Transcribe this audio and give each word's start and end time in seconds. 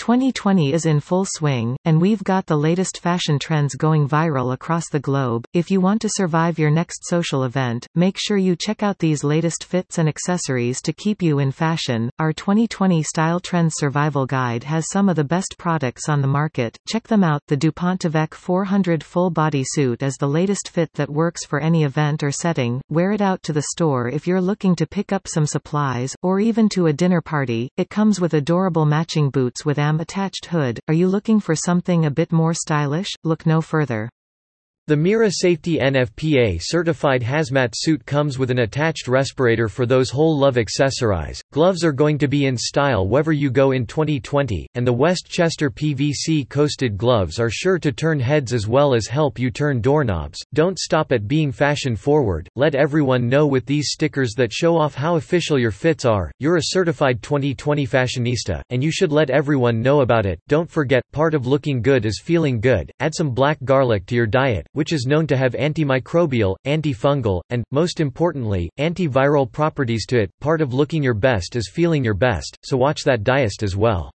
2020 0.00 0.72
is 0.72 0.86
in 0.86 0.98
full 0.98 1.26
swing, 1.26 1.76
and 1.84 2.00
we've 2.00 2.24
got 2.24 2.46
the 2.46 2.56
latest 2.56 3.02
fashion 3.02 3.38
trends 3.38 3.74
going 3.74 4.08
viral 4.08 4.54
across 4.54 4.88
the 4.88 4.98
globe. 4.98 5.44
If 5.52 5.70
you 5.70 5.78
want 5.82 6.00
to 6.00 6.08
survive 6.08 6.58
your 6.58 6.70
next 6.70 7.04
social 7.04 7.44
event, 7.44 7.86
make 7.94 8.16
sure 8.16 8.38
you 8.38 8.56
check 8.56 8.82
out 8.82 8.98
these 8.98 9.22
latest 9.22 9.62
fits 9.62 9.98
and 9.98 10.08
accessories 10.08 10.80
to 10.82 10.94
keep 10.94 11.20
you 11.20 11.38
in 11.38 11.52
fashion. 11.52 12.08
Our 12.18 12.32
2020 12.32 13.02
Style 13.02 13.40
Trends 13.40 13.74
Survival 13.76 14.24
Guide 14.24 14.64
has 14.64 14.86
some 14.90 15.10
of 15.10 15.16
the 15.16 15.22
best 15.22 15.56
products 15.58 16.08
on 16.08 16.22
the 16.22 16.26
market. 16.26 16.78
Check 16.88 17.06
them 17.06 17.22
out. 17.22 17.42
The 17.48 17.58
DuPont 17.58 18.00
Tyvek 18.00 18.32
400 18.32 19.04
full 19.04 19.28
body 19.28 19.64
suit 19.66 20.02
is 20.02 20.16
the 20.16 20.26
latest 20.26 20.70
fit 20.70 20.94
that 20.94 21.10
works 21.10 21.44
for 21.44 21.60
any 21.60 21.84
event 21.84 22.22
or 22.22 22.32
setting. 22.32 22.80
Wear 22.88 23.12
it 23.12 23.20
out 23.20 23.42
to 23.42 23.52
the 23.52 23.66
store 23.72 24.08
if 24.08 24.26
you're 24.26 24.40
looking 24.40 24.74
to 24.76 24.86
pick 24.86 25.12
up 25.12 25.28
some 25.28 25.44
supplies, 25.44 26.16
or 26.22 26.40
even 26.40 26.70
to 26.70 26.86
a 26.86 26.94
dinner 26.94 27.20
party. 27.20 27.68
It 27.76 27.90
comes 27.90 28.18
with 28.18 28.32
adorable 28.32 28.86
matching 28.86 29.28
boots 29.28 29.66
with 29.66 29.78
attached 29.98 30.46
hood. 30.46 30.78
Are 30.86 30.94
you 30.94 31.08
looking 31.08 31.40
for 31.40 31.56
something 31.56 32.04
a 32.04 32.10
bit 32.10 32.30
more 32.30 32.54
stylish? 32.54 33.08
Look 33.24 33.46
no 33.46 33.60
further. 33.60 34.08
The 34.86 34.96
Mira 34.96 35.30
Safety 35.30 35.78
NFPA 35.78 36.58
certified 36.60 37.22
hazmat 37.22 37.74
suit 37.76 38.04
comes 38.06 38.40
with 38.40 38.50
an 38.50 38.58
attached 38.58 39.06
respirator 39.06 39.68
for 39.68 39.86
those 39.86 40.10
whole 40.10 40.36
love 40.36 40.56
accessorize. 40.56 41.40
Gloves 41.52 41.84
are 41.84 41.92
going 41.92 42.18
to 42.18 42.26
be 42.26 42.46
in 42.46 42.56
style 42.56 43.06
wherever 43.06 43.30
you 43.30 43.50
go 43.50 43.70
in 43.70 43.86
2020, 43.86 44.66
and 44.74 44.84
the 44.84 44.92
Westchester 44.92 45.70
PVC 45.70 46.48
coasted 46.48 46.98
gloves 46.98 47.38
are 47.38 47.50
sure 47.50 47.78
to 47.78 47.92
turn 47.92 48.18
heads 48.18 48.52
as 48.52 48.66
well 48.66 48.92
as 48.92 49.06
help 49.06 49.38
you 49.38 49.48
turn 49.48 49.80
doorknobs. 49.80 50.40
Don't 50.54 50.76
stop 50.76 51.12
at 51.12 51.28
being 51.28 51.52
fashion 51.52 51.94
forward, 51.94 52.48
let 52.56 52.74
everyone 52.74 53.28
know 53.28 53.46
with 53.46 53.66
these 53.66 53.90
stickers 53.92 54.32
that 54.38 54.52
show 54.52 54.76
off 54.76 54.96
how 54.96 55.14
official 55.14 55.56
your 55.56 55.70
fits 55.70 56.04
are. 56.04 56.32
You're 56.40 56.56
a 56.56 56.62
certified 56.64 57.22
2020 57.22 57.86
fashionista, 57.86 58.60
and 58.70 58.82
you 58.82 58.90
should 58.90 59.12
let 59.12 59.30
everyone 59.30 59.82
know 59.82 60.00
about 60.00 60.26
it. 60.26 60.40
Don't 60.48 60.68
forget, 60.68 61.04
part 61.12 61.34
of 61.34 61.46
looking 61.46 61.80
good 61.80 62.06
is 62.06 62.20
feeling 62.20 62.60
good. 62.60 62.90
Add 62.98 63.14
some 63.14 63.30
black 63.30 63.58
garlic 63.62 64.06
to 64.06 64.16
your 64.16 64.26
diet 64.26 64.66
which 64.72 64.92
is 64.92 65.06
known 65.06 65.26
to 65.26 65.36
have 65.36 65.52
antimicrobial, 65.52 66.56
antifungal, 66.66 67.40
and, 67.50 67.64
most 67.70 68.00
importantly, 68.00 68.70
antiviral 68.78 69.50
properties 69.50 70.06
to 70.06 70.20
it. 70.20 70.30
Part 70.40 70.60
of 70.60 70.74
looking 70.74 71.02
your 71.02 71.14
best 71.14 71.56
is 71.56 71.70
feeling 71.72 72.04
your 72.04 72.14
best, 72.14 72.56
so 72.64 72.76
watch 72.76 73.02
that 73.04 73.24
diest 73.24 73.62
as 73.62 73.76
well. 73.76 74.10